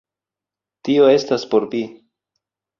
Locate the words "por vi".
1.53-1.85